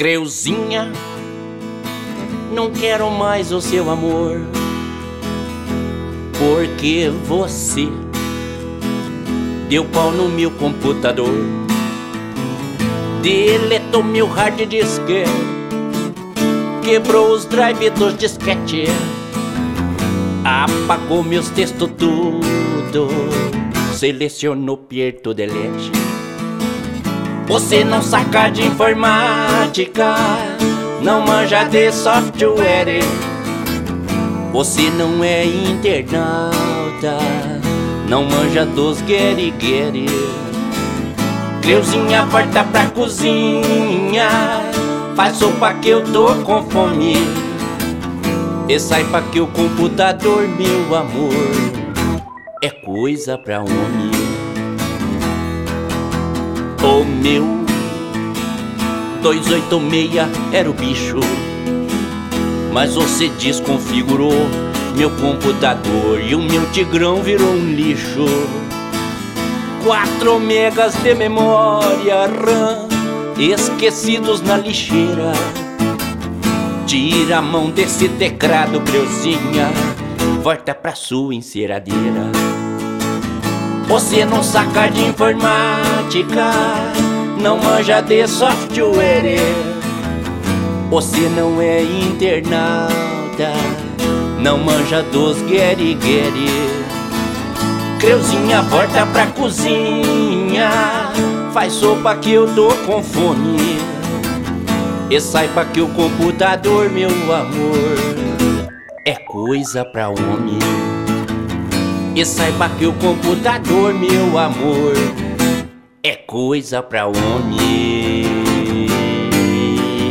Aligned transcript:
Creuzinha, 0.00 0.90
não 2.54 2.70
quero 2.70 3.10
mais 3.10 3.52
o 3.52 3.60
seu 3.60 3.90
amor, 3.90 4.40
porque 6.38 7.12
você 7.26 7.86
deu 9.68 9.84
pau 9.84 10.10
no 10.10 10.26
meu 10.30 10.50
computador, 10.52 11.34
deletou 13.20 14.02
meu 14.02 14.26
hard 14.26 14.66
disk, 14.66 15.02
quebrou 16.82 17.32
os 17.34 17.44
drives 17.44 17.92
dos 17.92 18.16
disquete, 18.16 18.86
apagou 20.42 21.22
meus 21.22 21.50
textos 21.50 21.90
tudo, 21.98 23.10
selecionou 23.92 24.78
Pierto 24.78 25.34
Delete. 25.34 26.09
Você 27.50 27.82
não 27.82 28.00
saca 28.00 28.48
de 28.48 28.62
informática, 28.62 30.14
não 31.02 31.20
manja 31.22 31.64
de 31.64 31.90
software. 31.90 33.00
Você 34.52 34.88
não 34.90 35.24
é 35.24 35.44
internauta, 35.46 37.18
não 38.08 38.22
manja 38.22 38.64
dos 38.64 39.02
guerigueri. 39.02 40.06
Creuzinha, 41.60 42.24
volta 42.26 42.62
pra 42.62 42.86
cozinha, 42.86 44.28
faz 45.16 45.36
sopa 45.38 45.74
que 45.74 45.88
eu 45.88 46.04
tô 46.04 46.32
com 46.44 46.62
fome. 46.70 47.16
E 48.68 48.78
saiba 48.78 49.22
que 49.22 49.40
o 49.40 49.48
computador, 49.48 50.46
meu 50.46 50.94
amor, 50.94 51.34
é 52.62 52.70
coisa 52.70 53.36
pra 53.36 53.58
homem. 53.58 54.29
O 56.82 57.04
meu 57.04 57.44
286 59.22 60.14
era 60.50 60.70
o 60.70 60.72
bicho, 60.72 61.20
mas 62.72 62.94
você 62.94 63.28
desconfigurou 63.28 64.48
meu 64.96 65.10
computador 65.10 66.20
e 66.20 66.34
o 66.34 66.38
meu 66.40 66.70
tigrão 66.72 67.22
virou 67.22 67.50
um 67.50 67.72
lixo. 67.74 68.24
4 69.84 70.40
megas 70.40 70.94
de 71.02 71.14
memória 71.14 72.26
RAM 72.26 72.88
esquecidos 73.38 74.40
na 74.40 74.56
lixeira. 74.56 75.32
Tira 76.86 77.38
a 77.38 77.42
mão 77.42 77.70
desse 77.70 78.08
teclado, 78.08 78.80
Creuzinha, 78.80 79.70
volta 80.42 80.74
pra 80.74 80.94
sua 80.94 81.34
enceradeira. 81.34 82.49
Você 83.90 84.24
não 84.24 84.40
saca 84.40 84.88
de 84.88 85.02
informática, 85.02 86.52
não 87.42 87.58
manja 87.58 88.00
de 88.00 88.24
software. 88.28 89.36
Você 90.88 91.28
não 91.28 91.60
é 91.60 91.82
internauta, 91.82 93.52
não 94.38 94.58
manja 94.58 95.02
dos 95.02 95.42
guerigueri. 95.42 96.70
Creuzinha, 97.98 98.62
volta 98.62 99.04
pra 99.06 99.26
cozinha, 99.26 100.70
faz 101.52 101.72
sopa 101.72 102.14
que 102.14 102.30
eu 102.30 102.46
tô 102.54 102.68
com 102.86 103.02
fome. 103.02 103.58
E 105.10 105.20
saiba 105.20 105.64
que 105.64 105.80
o 105.80 105.88
computador, 105.88 106.88
meu 106.88 107.10
amor, 107.10 107.98
é 109.04 109.16
coisa 109.16 109.84
pra 109.84 110.08
homem. 110.10 110.60
E 112.14 112.24
saiba 112.26 112.68
que 112.70 112.86
o 112.86 112.92
computador, 112.94 113.94
meu 113.94 114.36
amor, 114.36 114.92
é 116.02 116.16
coisa 116.16 116.82
pra 116.82 117.06
homem. 117.06 118.24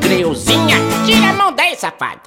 Creuzinha, 0.00 0.76
tira 1.04 1.30
a 1.30 1.32
mão 1.34 1.52
daí, 1.54 1.76
safada. 1.76 2.22